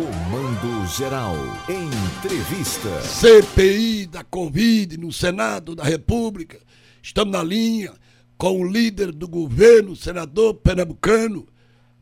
Comando 0.00 0.86
Geral. 0.86 1.36
Entrevista. 1.68 3.02
CPI 3.02 4.06
da 4.06 4.24
Covid 4.24 4.96
no 4.96 5.12
Senado 5.12 5.74
da 5.74 5.84
República. 5.84 6.58
Estamos 7.02 7.32
na 7.32 7.42
linha 7.42 7.92
com 8.38 8.62
o 8.62 8.66
líder 8.66 9.12
do 9.12 9.28
governo, 9.28 9.94
senador 9.94 10.54
pernambucano, 10.54 11.46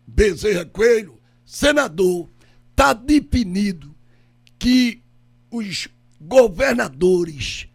Bezerra 0.07 0.65
Coelho. 0.65 1.19
Senador, 1.45 2.29
está 2.71 2.93
definido 2.93 3.93
que 4.61 5.03
os 5.51 5.89
governadores, 6.21 7.67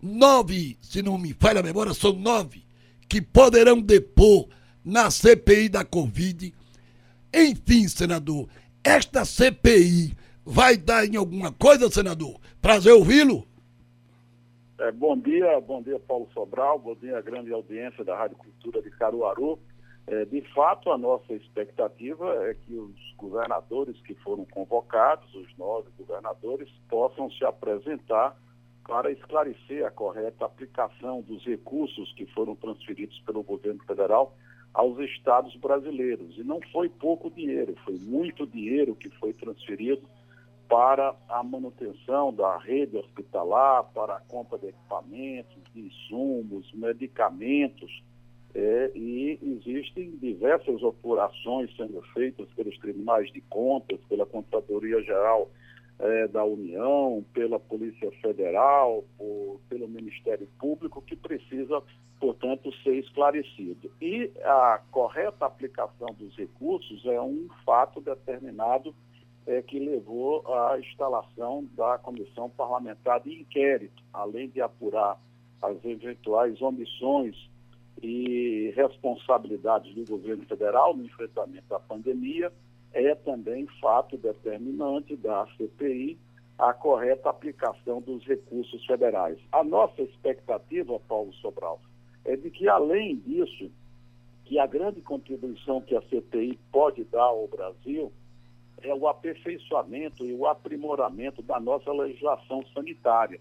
nove, 0.00 0.78
se 0.80 1.02
não 1.02 1.18
me 1.18 1.34
falha 1.38 1.60
a 1.60 1.62
memória, 1.62 1.92
são 1.92 2.14
nove, 2.14 2.64
que 3.06 3.20
poderão 3.20 3.82
depor 3.82 4.48
na 4.82 5.10
CPI 5.10 5.68
da 5.68 5.84
Covid. 5.84 6.54
Enfim, 7.34 7.86
senador, 7.86 8.48
esta 8.88 9.22
CPI 9.22 10.16
vai 10.44 10.78
dar 10.78 11.04
em 11.04 11.16
alguma 11.16 11.52
coisa, 11.52 11.90
senador? 11.90 12.40
Prazer 12.60 12.94
ouvi-lo. 12.94 13.44
É, 14.80 14.90
bom 14.90 15.18
dia, 15.18 15.60
bom 15.60 15.82
dia 15.82 15.98
Paulo 15.98 16.26
Sobral, 16.32 16.78
bom 16.78 16.94
dia 16.94 17.20
grande 17.20 17.52
audiência 17.52 18.02
da 18.02 18.16
Rádio 18.16 18.38
Cultura 18.38 18.80
de 18.80 18.90
Caruaru. 18.90 19.58
É, 20.06 20.24
de 20.24 20.40
fato, 20.54 20.90
a 20.90 20.96
nossa 20.96 21.34
expectativa 21.34 22.32
é 22.46 22.54
que 22.54 22.72
os 22.72 22.94
governadores 23.18 24.00
que 24.00 24.14
foram 24.14 24.46
convocados, 24.46 25.34
os 25.34 25.54
nove 25.58 25.90
governadores, 25.98 26.70
possam 26.88 27.30
se 27.32 27.44
apresentar 27.44 28.34
para 28.86 29.10
esclarecer 29.10 29.84
a 29.84 29.90
correta 29.90 30.46
aplicação 30.46 31.20
dos 31.20 31.44
recursos 31.44 32.10
que 32.14 32.24
foram 32.26 32.56
transferidos 32.56 33.20
pelo 33.26 33.42
governo 33.42 33.84
federal 33.84 34.34
aos 34.72 34.98
estados 34.98 35.54
brasileiros. 35.56 36.36
E 36.36 36.44
não 36.44 36.60
foi 36.72 36.88
pouco 36.88 37.30
dinheiro, 37.30 37.74
foi 37.84 37.98
muito 37.98 38.46
dinheiro 38.46 38.94
que 38.94 39.10
foi 39.10 39.32
transferido 39.32 40.02
para 40.68 41.14
a 41.28 41.42
manutenção 41.42 42.32
da 42.32 42.58
rede 42.58 42.96
hospitalar, 42.96 43.84
para 43.94 44.16
a 44.16 44.20
compra 44.20 44.58
de 44.58 44.68
equipamentos, 44.68 45.62
de 45.74 45.80
insumos, 45.80 46.70
medicamentos. 46.72 48.02
É, 48.54 48.90
e 48.94 49.38
existem 49.42 50.16
diversas 50.16 50.82
operações 50.82 51.74
sendo 51.76 52.02
feitas 52.12 52.48
pelos 52.54 52.76
tribunais 52.78 53.30
de 53.32 53.40
contas, 53.42 54.00
pela 54.08 54.26
Contadoria 54.26 55.00
Geral 55.02 55.50
é, 55.98 56.28
da 56.28 56.44
União, 56.44 57.24
pela 57.32 57.58
Polícia 57.58 58.10
Federal, 58.22 59.04
por, 59.16 59.60
pelo 59.68 59.88
Ministério 59.88 60.48
Público, 60.58 61.02
que 61.02 61.16
precisa, 61.16 61.82
portanto, 62.20 62.72
ser 62.82 62.96
esclarecido. 62.96 63.90
E 64.00 64.30
a 64.44 64.80
correta 64.90 65.46
aplicação 65.46 66.08
dos 66.18 66.36
recursos 66.36 67.04
é 67.06 67.20
um 67.20 67.48
fato 67.64 68.00
determinado 68.00 68.94
é, 69.46 69.62
que 69.62 69.78
levou 69.78 70.44
à 70.46 70.78
instalação 70.78 71.66
da 71.76 71.98
Comissão 71.98 72.48
Parlamentar 72.50 73.20
de 73.20 73.40
Inquérito, 73.40 74.02
além 74.12 74.48
de 74.48 74.60
apurar 74.60 75.18
as 75.60 75.84
eventuais 75.84 76.60
omissões 76.62 77.34
e 78.00 78.72
responsabilidades 78.76 79.92
do 79.94 80.04
governo 80.04 80.44
federal 80.44 80.96
no 80.96 81.04
enfrentamento 81.04 81.66
da 81.68 81.80
pandemia 81.80 82.52
é 82.92 83.14
também 83.14 83.66
fato 83.80 84.16
determinante 84.16 85.16
da 85.16 85.46
CPI 85.56 86.18
a 86.58 86.72
correta 86.72 87.30
aplicação 87.30 88.00
dos 88.00 88.24
recursos 88.26 88.84
federais. 88.84 89.38
A 89.52 89.62
nossa 89.62 90.02
expectativa, 90.02 90.98
Paulo 91.06 91.32
Sobral, 91.34 91.80
é 92.24 92.36
de 92.36 92.50
que, 92.50 92.68
além 92.68 93.16
disso, 93.16 93.70
que 94.44 94.58
a 94.58 94.66
grande 94.66 95.00
contribuição 95.00 95.80
que 95.80 95.94
a 95.94 96.02
CPI 96.02 96.58
pode 96.72 97.04
dar 97.04 97.22
ao 97.22 97.46
Brasil 97.46 98.12
é 98.82 98.92
o 98.94 99.06
aperfeiçoamento 99.06 100.24
e 100.24 100.32
o 100.32 100.46
aprimoramento 100.46 101.42
da 101.42 101.60
nossa 101.60 101.92
legislação 101.92 102.64
sanitária. 102.74 103.40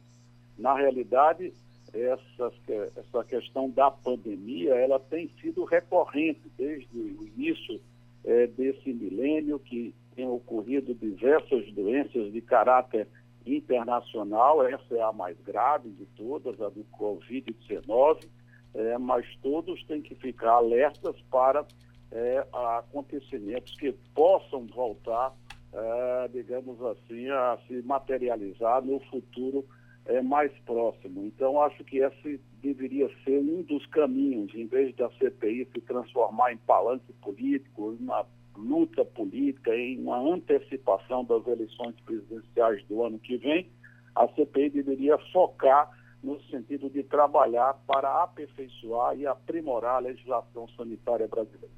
Na 0.58 0.76
realidade, 0.76 1.54
essa, 1.94 2.52
essa 2.98 3.24
questão 3.24 3.70
da 3.70 3.90
pandemia, 3.90 4.76
ela 4.76 5.00
tem 5.00 5.30
sido 5.42 5.64
recorrente 5.64 6.42
desde 6.58 6.98
o 6.98 7.28
início 7.28 7.80
é, 8.28 8.46
desse 8.46 8.94
milênio, 8.94 9.58
que 9.58 9.96
tem 10.14 10.28
ocorrido 10.28 10.94
diversas 10.94 11.72
doenças 11.72 12.32
de 12.34 12.42
caráter 12.42 13.08
internacional, 13.46 14.68
essa 14.68 14.96
é 14.96 15.02
a 15.02 15.14
mais 15.14 15.40
grave 15.40 15.90
de 15.92 16.06
todas, 16.08 16.60
a 16.60 16.68
do 16.68 16.86
Covid-19, 16.92 18.28
é, 18.74 18.98
mas 18.98 19.26
todos 19.42 19.82
têm 19.86 20.02
que 20.02 20.14
ficar 20.16 20.52
alertas 20.52 21.16
para 21.32 21.66
é, 22.12 22.46
acontecimentos 22.52 23.74
que 23.78 23.94
possam 24.14 24.68
voltar, 24.68 25.34
é, 25.72 26.28
digamos 26.28 26.82
assim, 26.82 27.30
a 27.30 27.58
se 27.66 27.82
materializar 27.84 28.84
no 28.84 29.00
futuro 29.00 29.66
é, 30.06 30.22
mais 30.22 30.52
próximo. 30.66 31.24
Então, 31.24 31.62
acho 31.62 31.82
que 31.86 32.00
esse 32.00 32.42
deveria 32.62 33.10
ser 33.24 33.40
um 33.40 33.62
dos 33.64 33.86
caminhos, 33.88 34.54
em 34.56 34.66
vez 34.66 34.96
da 34.96 35.10
CPI 35.12 35.68
se 35.74 35.82
transformar 35.82 36.54
em 36.54 36.58
palanque 36.58 37.14
político, 37.22 37.94
em 37.94 38.04
uma 38.04 38.26
luta 38.56 39.06
política, 39.06 39.76
em 39.76 40.00
uma 40.00 40.18
antecipação 40.18 41.24
das 41.24 41.46
eleições 41.46 41.96
presidenciais 42.06 42.84
do 42.88 43.04
ano 43.04 43.20
que 43.20 43.38
vem, 43.38 43.70
a 44.16 44.28
CPI 44.30 44.72
deveria 44.72 45.18
focar 45.32 45.96
no 46.24 46.42
sentido 46.46 46.90
de 46.90 47.04
trabalhar 47.04 47.76
para 47.86 48.24
aperfeiçoar 48.24 49.16
e 49.18 49.28
aprimorar 49.28 49.98
a 49.98 50.00
legislação 50.00 50.68
sanitária 50.76 51.28
brasileira. 51.28 51.70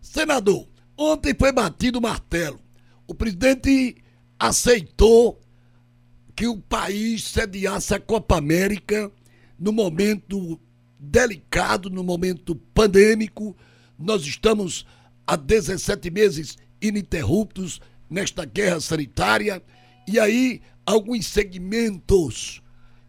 Senador, 0.00 0.66
ontem 0.96 1.34
foi 1.34 1.52
batido 1.52 1.98
o 1.98 2.02
martelo. 2.02 2.60
O 3.06 3.14
presidente 3.14 3.96
aceitou 4.38 5.40
que 6.36 6.46
o 6.46 6.60
país 6.60 7.24
sediasse 7.24 7.94
a 7.94 8.00
Copa 8.00 8.36
América 8.38 9.10
no 9.62 9.72
momento 9.72 10.60
delicado, 10.98 11.88
no 11.88 12.02
momento 12.02 12.56
pandêmico. 12.74 13.56
Nós 13.96 14.26
estamos 14.26 14.84
há 15.24 15.36
17 15.36 16.10
meses 16.10 16.58
ininterruptos 16.80 17.80
nesta 18.10 18.44
guerra 18.44 18.80
sanitária 18.80 19.62
e 20.08 20.18
aí 20.18 20.60
alguns 20.84 21.28
segmentos 21.28 22.60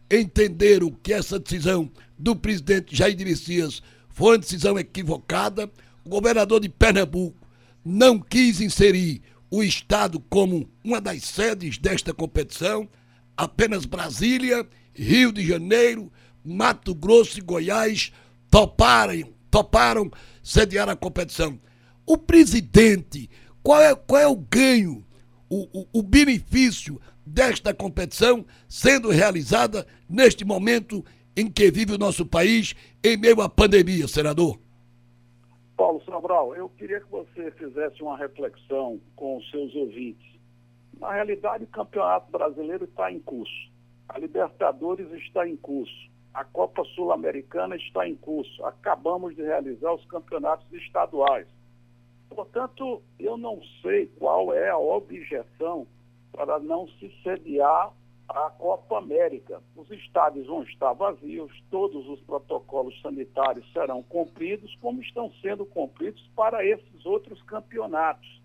entenderam 0.08 0.92
que 0.92 1.12
essa 1.12 1.40
decisão 1.40 1.90
do 2.16 2.36
presidente 2.36 2.94
Jair 2.94 3.18
Messias 3.18 3.82
foi 4.10 4.34
uma 4.34 4.38
decisão 4.38 4.78
equivocada. 4.78 5.68
O 6.04 6.08
governador 6.08 6.60
de 6.60 6.68
Pernambuco 6.68 7.48
não 7.84 8.20
quis 8.20 8.60
inserir 8.60 9.22
o 9.50 9.60
estado 9.60 10.20
como 10.30 10.70
uma 10.84 11.00
das 11.00 11.24
sedes 11.24 11.78
desta 11.78 12.14
competição 12.14 12.88
apenas 13.36 13.84
Brasília, 13.84 14.64
Rio 14.94 15.32
de 15.32 15.44
Janeiro, 15.44 16.12
Mato 16.44 16.94
Grosso 16.94 17.38
e 17.38 17.42
Goiás 17.42 18.12
toparam, 18.50 19.32
toparam 19.50 20.10
sediar 20.42 20.88
a 20.88 20.96
competição. 20.96 21.58
O 22.06 22.18
presidente, 22.18 23.30
qual 23.62 23.80
é, 23.80 23.94
qual 23.94 24.20
é 24.20 24.26
o 24.26 24.36
ganho, 24.36 25.04
o, 25.48 25.80
o, 25.80 25.86
o 26.00 26.02
benefício 26.02 27.00
desta 27.24 27.72
competição 27.72 28.44
sendo 28.68 29.10
realizada 29.10 29.86
neste 30.08 30.44
momento 30.44 31.04
em 31.36 31.50
que 31.50 31.70
vive 31.70 31.94
o 31.94 31.98
nosso 31.98 32.26
país 32.26 32.74
em 33.02 33.16
meio 33.16 33.40
à 33.40 33.48
pandemia, 33.48 34.06
senador? 34.06 34.58
Paulo 35.76 36.00
Sobral, 36.04 36.54
eu 36.54 36.68
queria 36.68 37.00
que 37.00 37.10
você 37.10 37.50
fizesse 37.52 38.02
uma 38.02 38.16
reflexão 38.16 39.00
com 39.16 39.38
os 39.38 39.50
seus 39.50 39.74
ouvintes 39.74 40.34
na 41.00 41.12
realidade, 41.12 41.64
o 41.64 41.68
Campeonato 41.68 42.30
Brasileiro 42.30 42.84
está 42.84 43.10
em 43.10 43.20
curso. 43.20 43.70
A 44.08 44.18
Libertadores 44.18 45.10
está 45.12 45.46
em 45.46 45.56
curso. 45.56 46.10
A 46.34 46.44
Copa 46.44 46.82
Sul-Americana 46.96 47.76
está 47.76 48.08
em 48.08 48.16
curso. 48.16 48.64
Acabamos 48.64 49.36
de 49.36 49.42
realizar 49.42 49.94
os 49.94 50.04
campeonatos 50.06 50.66
estaduais. 50.72 51.46
Portanto, 52.28 53.00
eu 53.20 53.36
não 53.36 53.62
sei 53.80 54.06
qual 54.18 54.52
é 54.52 54.68
a 54.68 54.76
objeção 54.76 55.86
para 56.32 56.58
não 56.58 56.88
se 56.88 57.08
sediar 57.22 57.92
a 58.28 58.50
Copa 58.50 58.98
América. 58.98 59.62
Os 59.76 59.88
estádios 59.90 60.48
vão 60.48 60.64
estar 60.64 60.92
vazios, 60.94 61.52
todos 61.70 62.08
os 62.08 62.20
protocolos 62.22 63.00
sanitários 63.00 63.70
serão 63.72 64.02
cumpridos, 64.02 64.74
como 64.80 65.00
estão 65.02 65.30
sendo 65.40 65.64
cumpridos 65.64 66.26
para 66.34 66.66
esses 66.66 67.06
outros 67.06 67.40
campeonatos. 67.42 68.42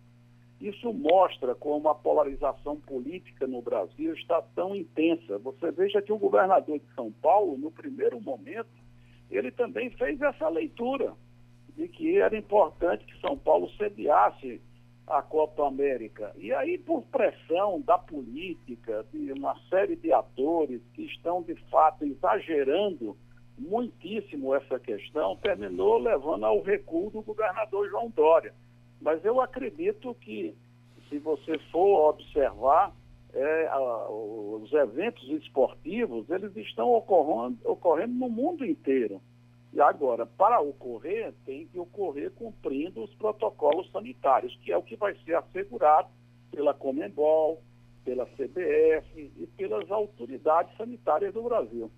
Isso 0.59 0.91
mostra 0.91 1.55
como 1.55 1.87
a 1.87 1.95
polarização 1.95 2.77
política 2.81 3.47
no 3.47 3.61
Brasil 3.61 4.13
está 4.13 4.41
tão 4.55 4.75
intensa. 4.75 5.37
Você 5.37 5.71
veja 5.71 6.01
que 6.01 6.11
o 6.11 6.17
governador 6.17 6.79
de 6.79 6.93
São 6.95 7.11
Paulo, 7.11 7.57
no 7.57 7.71
primeiro 7.71 8.19
momento, 8.19 8.69
ele 9.31 9.51
também 9.51 9.89
fez 9.91 10.21
essa 10.21 10.49
leitura 10.49 11.13
de 11.77 11.87
que 11.87 12.17
era 12.17 12.37
importante 12.37 13.05
que 13.05 13.21
São 13.21 13.37
Paulo 13.37 13.69
sediasse 13.77 14.61
a 15.07 15.21
Copa 15.21 15.65
América. 15.65 16.33
E 16.37 16.53
aí, 16.53 16.77
por 16.77 17.03
pressão 17.03 17.81
da 17.81 17.97
política, 17.97 19.05
de 19.11 19.31
uma 19.31 19.55
série 19.69 19.95
de 19.95 20.11
atores 20.11 20.81
que 20.93 21.03
estão, 21.03 21.41
de 21.41 21.55
fato, 21.71 22.05
exagerando 22.05 23.17
muitíssimo 23.57 24.53
essa 24.53 24.79
questão, 24.79 25.35
terminou 25.37 25.97
levando 25.97 26.45
ao 26.45 26.61
recuo 26.61 27.09
do 27.09 27.21
governador 27.21 27.89
João 27.89 28.09
Dória. 28.09 28.53
Mas 29.01 29.23
eu 29.23 29.41
acredito 29.41 30.13
que 30.15 30.55
se 31.09 31.17
você 31.19 31.57
for 31.71 32.09
observar, 32.09 32.93
é, 33.33 33.67
a, 33.67 34.09
os 34.09 34.71
eventos 34.73 35.27
esportivos, 35.29 36.29
eles 36.29 36.55
estão 36.55 36.93
ocorrendo, 36.93 37.57
ocorrendo 37.63 38.13
no 38.13 38.29
mundo 38.29 38.65
inteiro. 38.65 39.21
E 39.71 39.79
agora, 39.79 40.25
para 40.25 40.59
ocorrer, 40.59 41.33
tem 41.45 41.67
que 41.67 41.77
ocorrer 41.77 42.31
cumprindo 42.31 43.03
os 43.03 43.13
protocolos 43.15 43.89
sanitários, 43.91 44.57
que 44.63 44.71
é 44.71 44.77
o 44.77 44.81
que 44.81 44.95
vai 44.95 45.15
ser 45.23 45.35
assegurado 45.35 46.09
pela 46.51 46.73
Comembol, 46.73 47.61
pela 48.03 48.25
CBF 48.25 49.31
e 49.37 49.47
pelas 49.55 49.89
autoridades 49.91 50.75
sanitárias 50.75 51.33
do 51.33 51.43
Brasil. 51.43 51.91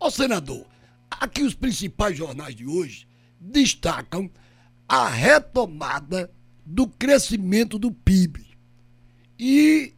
Ó 0.00 0.10
senador, 0.10 0.66
aqui 1.10 1.42
os 1.42 1.54
principais 1.54 2.16
jornais 2.16 2.54
de 2.56 2.66
hoje 2.66 3.06
destacam 3.40 4.28
a 4.88 5.08
retomada 5.08 6.30
do 6.64 6.86
crescimento 6.86 7.78
do 7.78 7.92
PIB. 7.92 8.46
E 9.38 9.92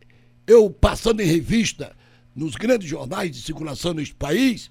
eu, 0.46 0.68
passando 0.68 1.20
em 1.20 1.26
revista 1.26 1.96
nos 2.34 2.56
grandes 2.56 2.88
jornais 2.88 3.30
de 3.30 3.40
circulação 3.40 3.94
neste 3.94 4.14
país, 4.14 4.70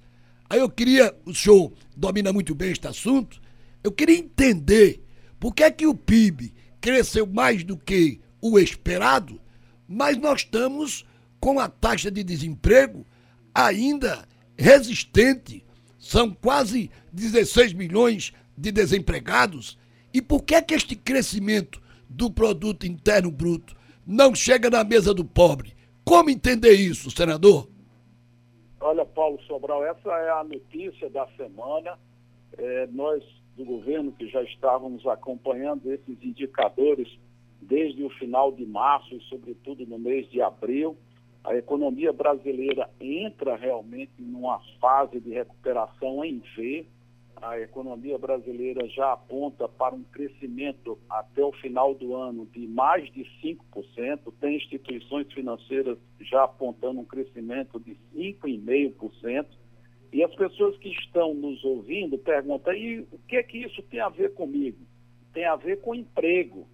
aí 0.50 0.60
eu 0.60 0.70
queria, 0.70 1.16
o 1.26 1.34
senhor 1.34 1.72
domina 1.96 2.34
muito 2.34 2.54
bem 2.54 2.72
este 2.72 2.88
assunto, 2.88 3.42
eu 3.84 3.92
queria 3.92 4.18
entender 4.18 5.02
por 5.40 5.54
que 5.54 5.64
é 5.64 5.72
que 5.72 5.88
o 5.88 5.96
PIB 5.96 6.54
cresceu 6.82 7.26
mais 7.26 7.64
do 7.64 7.78
que 7.78 8.20
o 8.42 8.60
esperado, 8.60 9.40
mas 9.88 10.18
nós 10.18 10.42
estamos 10.42 11.06
com 11.40 11.60
a 11.60 11.70
taxa 11.70 12.12
de 12.12 12.24
desemprego 12.24 13.06
ainda 13.56 14.28
resistente. 14.58 15.64
São 15.98 16.32
quase 16.32 16.92
16 17.12 17.74
milhões 17.74 18.34
de 18.58 18.72
desempregados. 18.72 19.78
E 20.14 20.22
por 20.22 20.44
que 20.44 20.56
é 20.56 20.62
que 20.62 20.74
este 20.74 20.96
crescimento 20.96 21.82
do 22.10 22.32
produto 22.32 22.86
interno 22.86 23.32
bruto 23.32 23.76
não 24.06 24.34
chega 24.34 24.70
na 24.70 24.84
mesa 24.84 25.14
do 25.14 25.24
pobre? 25.24 25.74
Como 26.04 26.30
entender 26.30 26.74
isso, 26.74 27.12
senador? 27.12 27.70
Olha, 28.82 29.06
Paulo 29.06 29.40
Sobral, 29.44 29.86
essa 29.86 30.10
é 30.10 30.32
a 30.32 30.44
notícia 30.44 31.10
da 31.10 31.28
semana. 31.38 32.00
É, 32.58 32.88
nós 32.88 33.24
do 33.60 33.66
governo 33.66 34.14
que 34.14 34.26
já 34.30 34.42
estávamos 34.44 35.06
acompanhando 35.06 35.92
esses 35.92 36.24
indicadores 36.24 37.10
desde 37.62 38.02
o 38.04 38.10
final 38.12 38.54
de 38.54 38.66
março 38.66 39.14
e, 39.14 39.22
sobretudo, 39.24 39.86
no 39.86 40.00
mês 40.00 40.30
de 40.32 40.42
abril. 40.42 40.96
A 41.44 41.56
economia 41.56 42.14
brasileira 42.14 42.90
entra 43.02 43.58
realmente 43.58 44.14
numa 44.18 44.62
fase 44.80 45.20
de 45.20 45.32
recuperação 45.32 46.24
em 46.24 46.42
V. 46.56 46.88
A 47.42 47.60
economia 47.60 48.18
brasileira 48.18 48.88
já 48.90 49.14
aponta 49.14 49.68
para 49.68 49.96
um 49.96 50.04
crescimento 50.04 51.00
até 51.10 51.44
o 51.44 51.54
final 51.54 51.96
do 51.96 52.16
ano 52.16 52.46
de 52.48 52.68
mais 52.68 53.10
de 53.14 53.24
5%. 53.42 54.34
Tem 54.40 54.58
instituições 54.58 55.32
financeiras 55.32 55.98
já 56.20 56.44
apontando 56.44 57.00
um 57.00 57.06
crescimento 57.06 57.80
de 57.80 57.98
5,5%. 58.14 59.46
E 60.12 60.24
as 60.24 60.34
pessoas 60.36 60.78
que 60.78 60.90
estão 60.90 61.34
nos 61.34 61.64
ouvindo 61.64 62.18
perguntam: 62.18 62.74
e 62.74 63.02
o 63.12 63.20
que 63.28 63.38
é 63.38 63.44
que 63.44 63.60
isso 63.60 63.82
tem 63.84 64.02
a 64.02 64.10
ver 64.10 64.34
comigo? 64.34 64.80
Tem 65.34 65.46
a 65.46 65.56
ver 65.56 65.80
com 65.82 65.96
emprego. 65.96 66.68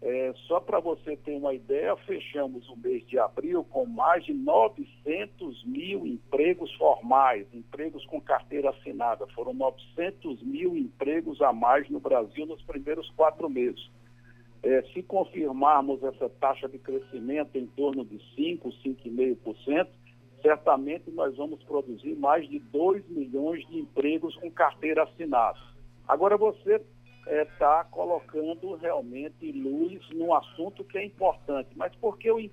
É, 0.00 0.32
só 0.46 0.60
para 0.60 0.78
você 0.78 1.16
ter 1.16 1.36
uma 1.36 1.52
ideia, 1.52 1.96
fechamos 1.96 2.68
o 2.68 2.76
mês 2.76 3.04
de 3.08 3.18
abril 3.18 3.64
com 3.64 3.84
mais 3.84 4.24
de 4.24 4.32
900 4.32 5.64
mil 5.64 6.06
empregos 6.06 6.72
formais, 6.74 7.46
empregos 7.52 8.04
com 8.06 8.20
carteira 8.20 8.70
assinada. 8.70 9.26
Foram 9.28 9.52
900 9.54 10.40
mil 10.42 10.76
empregos 10.76 11.42
a 11.42 11.52
mais 11.52 11.90
no 11.90 11.98
Brasil 11.98 12.46
nos 12.46 12.62
primeiros 12.62 13.10
quatro 13.10 13.50
meses. 13.50 13.90
É, 14.62 14.82
se 14.92 15.02
confirmarmos 15.02 16.02
essa 16.02 16.28
taxa 16.28 16.68
de 16.68 16.78
crescimento 16.78 17.56
em 17.56 17.66
torno 17.66 18.04
de 18.04 18.20
5, 18.36 18.68
5,5%, 18.84 19.88
certamente 20.42 21.10
nós 21.10 21.36
vamos 21.36 21.62
produzir 21.64 22.14
mais 22.14 22.48
de 22.48 22.60
2 22.60 23.08
milhões 23.08 23.66
de 23.66 23.78
empregos 23.78 24.36
com 24.36 24.50
carteira 24.50 25.02
assinada. 25.02 25.58
Agora 26.06 26.36
você 26.36 26.80
está 27.28 27.32
é, 27.32 27.44
tá 27.44 27.84
colocando 27.84 28.74
realmente 28.76 29.52
luz 29.52 30.08
num 30.10 30.32
assunto 30.32 30.82
que 30.84 30.98
é 30.98 31.04
importante. 31.04 31.68
Mas 31.76 31.94
por 31.96 32.18
que 32.18 32.30
o 32.30 32.50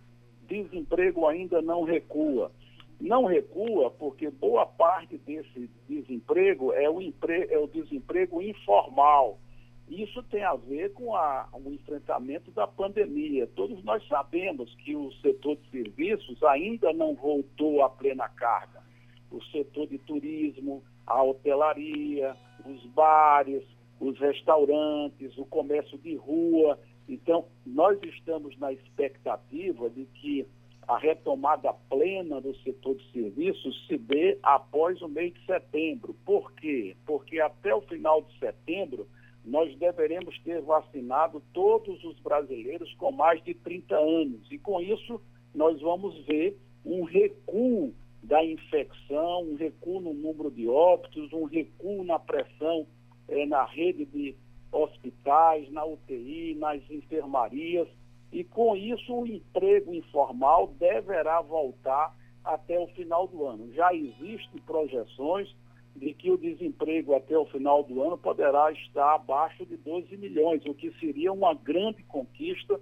desemprego 0.48 1.27
ainda 1.27 1.62
não 1.62 1.83
recua? 1.83 2.51
Não 3.00 3.25
recua 3.25 3.89
porque 3.92 4.30
boa 4.30 4.66
parte 4.66 5.18
desse 5.18 5.69
desemprego 5.88 6.74
é 6.74 6.89
o, 6.89 7.01
empre... 7.01 7.48
é 7.50 7.57
o 7.57 7.68
desemprego 7.68 8.42
informal. 8.42 9.39
Isso 9.88 10.24
tem 10.24 10.44
a 10.44 10.56
ver 10.56 10.94
com 10.94 11.16
a, 11.16 11.48
o 11.54 11.72
enfrentamento 11.72 12.51
da 12.51 12.66
pandemia. 12.66 13.48
Todos 13.56 13.83
nós 13.83 14.06
sabemos 14.07 14.74
que 14.75 14.95
o 14.95 15.12
setor 15.22 15.57
de 15.57 15.69
serviços 15.69 16.42
ainda 16.44 16.92
não 16.92 17.13
voltou 17.13 17.83
à 17.83 17.89
plena 17.89 18.27
carga. 18.30 18.83
O 19.31 19.44
setor 19.45 19.88
de 19.88 20.00
turismo, 20.00 20.83
a 21.06 21.22
hotelaria, 21.22 22.36
os 22.66 22.83
bares, 22.88 23.63
os 24.00 24.20
restaurantes, 24.20 25.38
o 25.38 25.46
comércio 25.46 25.98
de 25.98 26.16
rua. 26.16 26.80
Então, 27.08 27.46
nós 27.66 28.00
estamos 28.04 28.58
na 28.58 28.72
expectativa 28.74 29.90
de 29.90 30.06
que 30.06 30.46
a 30.88 30.98
retomada 30.98 31.74
plena 31.90 32.40
do 32.40 32.56
setor 32.58 32.96
de 32.96 33.12
serviços 33.12 33.88
se 33.88 33.98
dê 33.98 34.38
após 34.44 35.02
o 35.02 35.08
mês 35.08 35.34
de 35.34 35.46
setembro. 35.46 36.16
Por 36.26 36.52
quê? 36.54 36.96
Porque 37.06 37.40
até 37.40 37.74
o 37.74 37.82
final 37.82 38.22
de 38.22 38.38
setembro 38.38 39.08
nós 39.44 39.76
deveremos 39.78 40.38
ter 40.40 40.62
vacinado 40.62 41.42
todos 41.54 42.04
os 42.04 42.20
brasileiros 42.20 42.94
com 42.96 43.12
mais 43.12 43.44
de 43.44 43.54
30 43.54 43.96
anos. 43.96 44.52
E 44.52 44.58
com 44.58 44.80
isso 44.82 45.22
nós 45.54 45.80
vamos 45.82 46.24
ver 46.26 46.58
um 46.84 47.04
recuo 47.04 47.94
da 48.22 48.44
infecção, 48.44 49.44
um 49.44 49.56
recuo 49.56 50.02
no 50.02 50.14
número 50.14 50.50
de 50.52 50.68
óbitos, 50.68 51.32
um 51.32 51.46
recuo 51.46 52.04
na 52.04 52.20
pressão 52.20 52.88
é, 53.46 53.48
na 53.48 53.64
rede 53.66 54.06
de 54.06 54.36
hospitais, 54.72 55.72
na 55.72 55.86
UTI, 55.86 56.56
nas 56.56 56.82
enfermarias, 56.90 57.88
e 58.32 58.44
com 58.44 58.76
isso 58.76 59.14
o 59.14 59.26
emprego 59.26 59.94
informal 59.94 60.74
deverá 60.78 61.42
voltar 61.42 62.14
até 62.44 62.78
o 62.80 62.88
final 62.88 63.28
do 63.28 63.46
ano. 63.46 63.72
Já 63.74 63.94
existem 63.94 64.60
projeções 64.66 65.56
de 65.96 66.14
que 66.14 66.30
o 66.30 66.38
desemprego 66.38 67.16
até 67.16 67.38
o 67.38 67.46
final 67.46 67.84
do 67.84 68.02
ano 68.04 68.18
poderá 68.18 68.70
estar 68.72 69.16
abaixo 69.16 69.66
de 69.66 69.78
12 69.78 70.18
milhões, 70.18 70.66
o 70.66 70.74
que 70.74 70.92
seria 71.00 71.32
uma 71.32 71.54
grande 71.54 72.04
conquista 72.04 72.80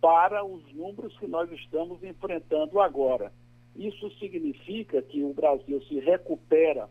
para 0.00 0.44
os 0.44 0.62
números 0.74 1.16
que 1.18 1.28
nós 1.28 1.50
estamos 1.52 2.02
enfrentando 2.02 2.80
agora. 2.80 3.32
Isso 3.76 4.10
significa 4.18 5.00
que 5.02 5.22
o 5.22 5.32
Brasil 5.32 5.80
se 5.82 6.00
recupera 6.00 6.88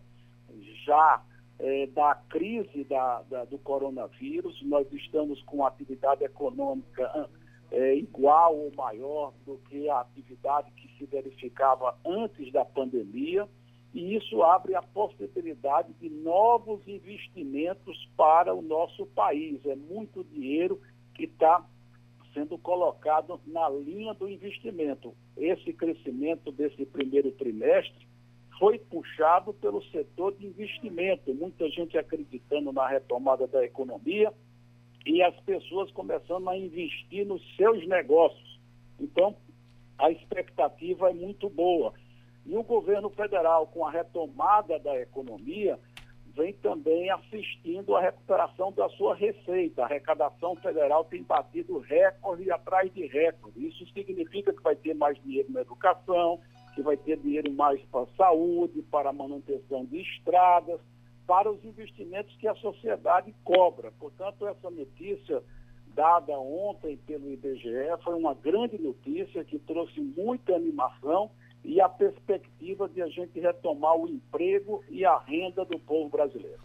já 0.85 1.21
é, 1.59 1.87
da 1.87 2.15
crise 2.29 2.83
da, 2.85 3.21
da, 3.23 3.45
do 3.45 3.57
coronavírus. 3.57 4.61
Nós 4.63 4.91
estamos 4.91 5.41
com 5.43 5.65
atividade 5.65 6.23
econômica 6.23 7.29
é, 7.71 7.95
igual 7.95 8.55
ou 8.55 8.71
maior 8.75 9.33
do 9.45 9.57
que 9.69 9.89
a 9.89 10.01
atividade 10.01 10.71
que 10.71 10.87
se 10.97 11.05
verificava 11.05 11.97
antes 12.05 12.51
da 12.51 12.63
pandemia, 12.63 13.47
e 13.93 14.15
isso 14.15 14.43
abre 14.43 14.75
a 14.75 14.81
possibilidade 14.81 15.93
de 15.93 16.09
novos 16.09 16.85
investimentos 16.85 18.09
para 18.17 18.53
o 18.53 18.61
nosso 18.61 19.05
país. 19.07 19.65
É 19.65 19.75
muito 19.75 20.23
dinheiro 20.25 20.81
que 21.13 21.23
está 21.23 21.65
sendo 22.33 22.57
colocado 22.57 23.39
na 23.47 23.69
linha 23.69 24.13
do 24.13 24.27
investimento. 24.27 25.15
Esse 25.37 25.71
crescimento 25.71 26.51
desse 26.51 26.85
primeiro 26.85 27.31
trimestre 27.31 28.05
foi 28.59 28.79
puxado 28.79 29.53
pelo 29.53 29.83
setor 29.85 30.33
de 30.35 30.45
investimento, 30.45 31.33
muita 31.33 31.69
gente 31.69 31.97
acreditando 31.97 32.71
na 32.71 32.87
retomada 32.87 33.47
da 33.47 33.63
economia 33.63 34.31
e 35.05 35.21
as 35.21 35.35
pessoas 35.41 35.91
começando 35.91 36.49
a 36.49 36.57
investir 36.57 37.25
nos 37.25 37.41
seus 37.55 37.85
negócios. 37.87 38.59
Então, 38.99 39.35
a 39.97 40.09
expectativa 40.09 41.09
é 41.09 41.13
muito 41.13 41.49
boa. 41.49 41.93
E 42.45 42.55
o 42.55 42.63
governo 42.63 43.09
federal, 43.09 43.67
com 43.67 43.85
a 43.85 43.91
retomada 43.91 44.79
da 44.79 44.99
economia, 44.99 45.79
vem 46.35 46.53
também 46.53 47.09
assistindo 47.09 47.95
à 47.95 48.01
recuperação 48.01 48.71
da 48.71 48.89
sua 48.89 49.15
receita. 49.15 49.81
A 49.81 49.85
arrecadação 49.85 50.55
federal 50.57 51.05
tem 51.05 51.23
batido 51.23 51.79
recorde 51.79 52.51
atrás 52.51 52.93
de 52.93 53.05
recorde. 53.07 53.67
Isso 53.67 53.85
significa 53.93 54.53
que 54.53 54.61
vai 54.61 54.75
ter 54.75 54.93
mais 54.93 55.21
dinheiro 55.23 55.51
na 55.51 55.61
educação, 55.61 56.39
que 56.75 56.81
vai 56.81 56.97
ter 56.97 57.17
dinheiro 57.17 57.51
mais 57.53 57.81
para 57.91 58.01
a 58.01 58.15
saúde, 58.17 58.81
para 58.91 59.09
a 59.09 59.13
manutenção 59.13 59.85
de 59.85 60.01
estradas, 60.01 60.79
para 61.25 61.51
os 61.51 61.63
investimentos 61.63 62.35
que 62.37 62.47
a 62.47 62.55
sociedade 62.55 63.33
cobra. 63.43 63.91
Portanto, 63.99 64.45
essa 64.45 64.69
notícia 64.69 65.41
dada 65.95 66.37
ontem 66.37 66.97
pelo 67.07 67.31
IBGE 67.31 68.03
foi 68.03 68.13
uma 68.15 68.33
grande 68.33 68.77
notícia 68.77 69.43
que 69.45 69.57
trouxe 69.57 69.99
muita 70.01 70.53
animação 70.53 71.31
e 71.63 71.81
a 71.81 71.89
perspectiva 71.89 72.87
de 72.87 73.01
a 73.01 73.07
gente 73.07 73.39
retomar 73.39 73.95
o 73.95 74.07
emprego 74.07 74.83
e 74.89 75.03
a 75.05 75.17
renda 75.17 75.65
do 75.65 75.79
povo 75.79 76.09
brasileiro. 76.09 76.59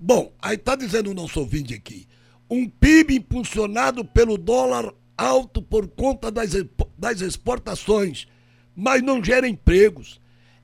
Bom, 0.00 0.32
aí 0.40 0.56
está 0.56 0.74
dizendo 0.74 1.10
o 1.10 1.14
nosso 1.14 1.38
ouvinte 1.38 1.74
aqui, 1.74 2.08
um 2.50 2.68
PIB 2.68 3.16
impulsionado 3.16 4.04
pelo 4.04 4.36
dólar 4.36 4.92
alto 5.16 5.62
por 5.62 5.86
conta 5.88 6.30
das, 6.30 6.52
das 6.98 7.20
exportações, 7.20 8.26
mas 8.76 9.02
não 9.02 9.22
gera 9.22 9.46
empregos. 9.48 10.20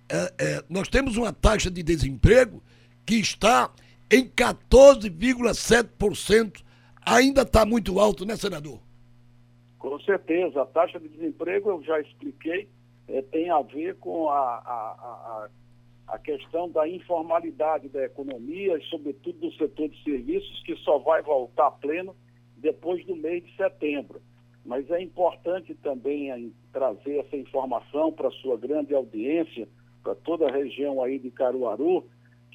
É, 0.08 0.32
é, 0.38 0.64
nós 0.68 0.88
temos 0.88 1.16
uma 1.16 1.32
taxa 1.32 1.70
de 1.70 1.82
desemprego 1.82 2.62
que 3.04 3.16
está 3.16 3.70
em 4.10 4.26
14,7%. 4.28 6.62
Ainda 7.04 7.42
está 7.42 7.66
muito 7.66 8.00
alto, 8.00 8.26
né, 8.26 8.36
senador? 8.36 8.80
Com 9.78 10.00
certeza. 10.00 10.62
A 10.62 10.66
taxa 10.66 10.98
de 10.98 11.08
desemprego, 11.08 11.70
eu 11.70 11.80
já 11.82 12.00
expliquei, 12.00 12.68
é, 13.06 13.22
tem 13.22 13.48
a 13.50 13.62
ver 13.62 13.94
com 13.96 14.28
a, 14.28 14.38
a, 14.38 15.48
a, 16.08 16.10
a 16.14 16.18
questão 16.18 16.68
da 16.70 16.88
informalidade 16.88 17.88
da 17.88 18.04
economia 18.04 18.76
e, 18.78 18.82
sobretudo, 18.88 19.38
do 19.38 19.52
setor 19.52 19.88
de 19.88 20.02
serviços, 20.02 20.62
que 20.64 20.74
só 20.76 20.98
vai 20.98 21.22
voltar 21.22 21.70
pleno 21.72 22.16
depois 22.56 23.04
do 23.06 23.14
mês 23.14 23.44
de 23.44 23.54
setembro. 23.56 24.20
Mas 24.64 24.90
é 24.90 25.00
importante 25.00 25.74
também 25.76 26.52
trazer 26.72 27.18
essa 27.18 27.36
informação 27.36 28.12
para 28.12 28.28
a 28.28 28.32
sua 28.32 28.56
grande 28.56 28.94
audiência, 28.94 29.68
para 30.02 30.14
toda 30.14 30.46
a 30.46 30.52
região 30.52 31.02
aí 31.02 31.18
de 31.18 31.30
Caruaru, 31.30 32.04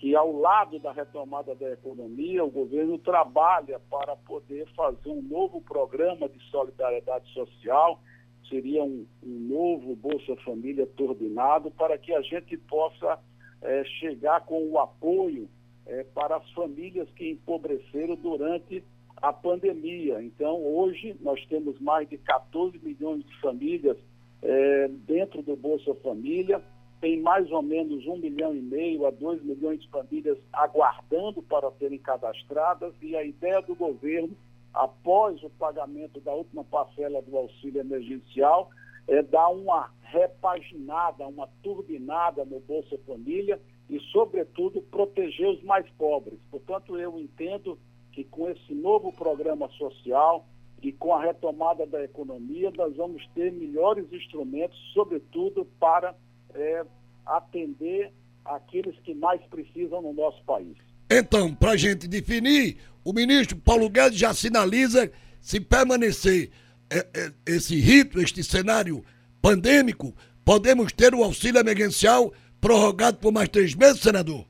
que 0.03 0.15
ao 0.15 0.33
lado 0.33 0.79
da 0.79 0.91
retomada 0.91 1.55
da 1.55 1.71
economia, 1.71 2.43
o 2.43 2.51
governo 2.51 2.97
trabalha 2.97 3.79
para 3.89 4.15
poder 4.15 4.67
fazer 4.75 5.09
um 5.09 5.21
novo 5.21 5.61
programa 5.61 6.27
de 6.27 6.43
solidariedade 6.49 7.31
social, 7.31 8.01
seria 8.49 8.83
um, 8.83 9.05
um 9.23 9.39
novo 9.47 9.95
Bolsa 9.95 10.35
Família 10.43 10.85
turbinado, 10.85 11.71
para 11.71 11.97
que 11.97 12.13
a 12.13 12.21
gente 12.21 12.57
possa 12.57 13.17
é, 13.61 13.83
chegar 13.85 14.45
com 14.45 14.69
o 14.69 14.77
apoio 14.77 15.49
é, 15.85 16.03
para 16.03 16.35
as 16.35 16.51
famílias 16.51 17.09
que 17.11 17.31
empobreceram 17.31 18.15
durante 18.15 18.83
a 19.23 19.33
pandemia. 19.33 20.21
Então, 20.21 20.61
hoje, 20.63 21.15
nós 21.21 21.43
temos 21.47 21.79
mais 21.79 22.07
de 22.07 22.17
14 22.19 22.77
milhões 22.79 23.25
de 23.25 23.39
famílias 23.39 23.97
é, 24.43 24.87
dentro 25.07 25.41
do 25.41 25.55
Bolsa 25.55 25.95
Família 25.95 26.61
tem 27.03 27.19
mais 27.19 27.51
ou 27.51 27.61
menos 27.61 28.07
um 28.07 28.15
milhão 28.15 28.55
e 28.55 28.61
meio 28.61 29.05
a 29.05 29.11
dois 29.11 29.43
milhões 29.43 29.81
de 29.81 29.89
famílias 29.89 30.37
aguardando 30.53 31.41
para 31.41 31.69
serem 31.73 31.99
cadastradas 31.99 32.93
e 33.01 33.13
a 33.13 33.21
ideia 33.21 33.61
do 33.61 33.75
governo, 33.75 34.33
após 34.73 35.43
o 35.43 35.49
pagamento 35.49 36.21
da 36.21 36.33
última 36.33 36.63
parcela 36.63 37.21
do 37.21 37.37
auxílio 37.37 37.81
emergencial, 37.81 38.69
é 39.09 39.21
dar 39.21 39.49
uma 39.49 39.91
repaginada, 40.01 41.27
uma 41.27 41.49
turbinada 41.61 42.45
no 42.45 42.61
Bolsa 42.61 42.97
Família 43.05 43.59
e, 43.89 43.99
sobretudo, 44.13 44.81
proteger 44.83 45.49
os 45.49 45.61
mais 45.63 45.85
pobres. 45.97 46.39
Portanto, 46.49 46.97
eu 46.97 47.19
entendo 47.19 47.77
que 48.13 48.23
com 48.23 48.49
esse 48.49 48.73
novo 48.73 49.11
programa 49.11 49.67
social 49.69 50.47
e 50.81 50.91
com 50.91 51.13
a 51.13 51.21
retomada 51.21 51.85
da 51.85 52.03
economia, 52.03 52.71
nós 52.75 52.95
vamos 52.95 53.25
ter 53.33 53.51
melhores 53.51 54.05
instrumentos, 54.11 54.77
sobretudo 54.93 55.65
para 55.79 56.15
é, 56.53 56.85
atender 57.25 58.11
aqueles 58.45 58.97
que 58.99 59.13
mais 59.13 59.41
precisam 59.45 60.01
no 60.01 60.13
nosso 60.13 60.43
país. 60.43 60.77
Então, 61.09 61.53
para 61.53 61.71
a 61.71 61.77
gente 61.77 62.07
definir, 62.07 62.77
o 63.03 63.13
ministro 63.13 63.57
Paulo 63.57 63.89
Guedes 63.89 64.19
já 64.19 64.33
sinaliza 64.33 65.11
se 65.41 65.59
permanecer 65.59 66.51
é, 66.89 66.97
é, 66.97 67.31
esse 67.45 67.79
rito, 67.79 68.19
este 68.19 68.43
cenário 68.43 69.03
pandêmico, 69.41 70.13
podemos 70.45 70.91
ter 70.91 71.15
o 71.15 71.23
auxílio 71.23 71.59
emergencial 71.59 72.31
prorrogado 72.61 73.17
por 73.17 73.31
mais 73.31 73.49
três 73.49 73.73
meses, 73.73 74.01
senador? 74.01 74.45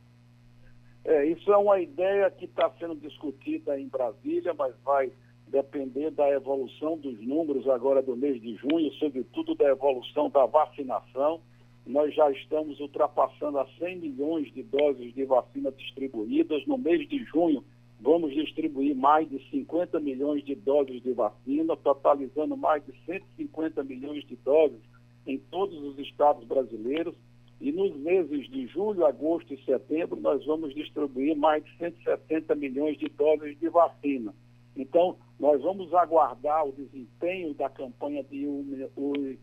É, 1.05 1.25
isso 1.25 1.51
é 1.51 1.57
uma 1.57 1.79
ideia 1.79 2.31
que 2.31 2.45
está 2.45 2.69
sendo 2.79 2.95
discutida 2.95 3.79
em 3.79 3.87
Brasília, 3.87 4.53
mas 4.53 4.73
vai 4.83 5.11
depender 5.47 6.11
da 6.11 6.29
evolução 6.29 6.97
dos 6.97 7.19
números 7.21 7.67
agora 7.67 8.01
do 8.01 8.15
mês 8.15 8.41
de 8.41 8.55
junho, 8.55 8.91
sobretudo 8.93 9.53
da 9.55 9.65
evolução 9.65 10.29
da 10.29 10.45
vacinação 10.45 11.41
nós 11.85 12.13
já 12.15 12.29
estamos 12.31 12.79
ultrapassando 12.79 13.59
a 13.59 13.67
100 13.77 13.97
milhões 13.97 14.53
de 14.53 14.63
doses 14.63 15.13
de 15.13 15.25
vacina 15.25 15.71
distribuídas. 15.71 16.65
No 16.65 16.77
mês 16.77 17.07
de 17.09 17.23
junho, 17.25 17.63
vamos 17.99 18.33
distribuir 18.33 18.95
mais 18.95 19.29
de 19.29 19.39
50 19.49 19.99
milhões 19.99 20.43
de 20.45 20.55
doses 20.55 21.01
de 21.01 21.11
vacina, 21.11 21.75
totalizando 21.75 22.55
mais 22.55 22.83
de 22.85 22.93
150 23.05 23.83
milhões 23.83 24.25
de 24.25 24.35
doses 24.37 24.79
em 25.27 25.37
todos 25.37 25.77
os 25.83 25.99
estados 25.99 26.45
brasileiros. 26.45 27.15
E 27.63 27.71
nos 27.71 27.95
meses 27.95 28.49
de 28.49 28.67
julho, 28.67 29.05
agosto 29.05 29.53
e 29.53 29.63
setembro, 29.63 30.19
nós 30.19 30.45
vamos 30.45 30.75
distribuir 30.75 31.33
mais 31.33 31.63
de 31.63 31.77
170 31.77 32.53
milhões 32.55 32.97
de 32.97 33.07
doses 33.07 33.57
de 33.57 33.69
vacina. 33.69 34.35
Então, 34.75 35.15
nós 35.39 35.61
vamos 35.61 35.93
aguardar 35.93 36.67
o 36.67 36.73
desempenho 36.73 37.53
da 37.53 37.69
campanha 37.69 38.21
de 38.25 38.43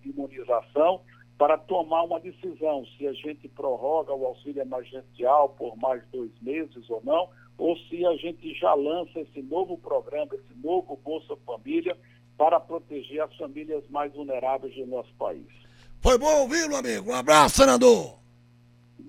imunização 0.05 1.01
para 1.39 1.57
tomar 1.57 2.03
uma 2.03 2.21
decisão 2.21 2.85
se 2.99 3.07
a 3.07 3.13
gente 3.15 3.49
prorroga 3.49 4.13
o 4.13 4.27
auxílio 4.27 4.61
emergencial 4.61 5.49
por 5.57 5.75
mais 5.79 6.07
dois 6.13 6.31
meses 6.43 6.91
ou 6.91 7.01
não, 7.03 7.31
ou 7.57 7.75
se 7.89 8.05
a 8.05 8.15
gente 8.17 8.53
já 8.53 8.75
lança 8.75 9.19
esse 9.19 9.41
novo 9.41 9.79
programa, 9.79 10.35
esse 10.35 10.63
novo 10.63 10.95
Bolsa 11.03 11.35
Família, 11.47 11.97
para 12.37 12.61
proteger 12.61 13.23
as 13.23 13.35
famílias 13.37 13.83
mais 13.89 14.13
vulneráveis 14.13 14.75
do 14.75 14.87
nosso 14.87 15.15
país. 15.15 15.70
Foi 16.01 16.17
bom 16.17 16.43
ouvi-lo, 16.43 16.77
amigo. 16.77 17.11
Um 17.11 17.15
abraço, 17.15 17.57
senador. 17.57 18.19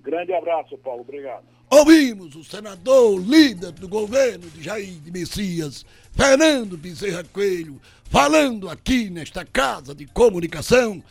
Grande 0.02 0.32
abraço, 0.32 0.76
Paulo. 0.78 1.00
Obrigado. 1.00 1.44
Ouvimos 1.70 2.36
o 2.36 2.44
senador, 2.44 3.18
líder 3.18 3.72
do 3.72 3.88
governo 3.88 4.50
de 4.50 4.62
Jair 4.62 5.00
de 5.00 5.10
Messias, 5.10 5.86
Fernando 6.12 6.76
Bezerra 6.76 7.24
Coelho, 7.24 7.80
falando 8.04 8.68
aqui 8.68 9.08
nesta 9.08 9.42
casa 9.42 9.94
de 9.94 10.04
comunicação 10.04 11.02